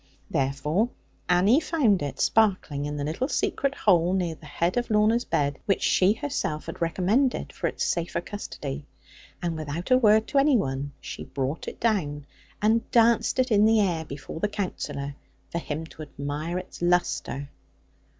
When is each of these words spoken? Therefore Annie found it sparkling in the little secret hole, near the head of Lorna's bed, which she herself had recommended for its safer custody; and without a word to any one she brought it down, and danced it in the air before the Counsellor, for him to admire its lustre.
Therefore 0.31 0.89
Annie 1.29 1.59
found 1.59 2.01
it 2.01 2.19
sparkling 2.19 2.85
in 2.87 2.97
the 2.97 3.03
little 3.03 3.27
secret 3.27 3.75
hole, 3.75 4.13
near 4.13 4.33
the 4.33 4.47
head 4.47 4.75
of 4.75 4.89
Lorna's 4.89 5.25
bed, 5.25 5.59
which 5.67 5.83
she 5.83 6.13
herself 6.13 6.65
had 6.65 6.81
recommended 6.81 7.53
for 7.53 7.67
its 7.67 7.85
safer 7.85 8.19
custody; 8.19 8.87
and 9.43 9.55
without 9.55 9.91
a 9.91 9.99
word 9.99 10.25
to 10.29 10.39
any 10.39 10.57
one 10.57 10.91
she 11.01 11.23
brought 11.23 11.67
it 11.67 11.79
down, 11.79 12.25
and 12.63 12.89
danced 12.89 13.37
it 13.37 13.51
in 13.51 13.63
the 13.65 13.79
air 13.79 14.03
before 14.03 14.39
the 14.39 14.47
Counsellor, 14.49 15.13
for 15.51 15.59
him 15.59 15.85
to 15.85 16.01
admire 16.01 16.57
its 16.57 16.81
lustre. 16.81 17.51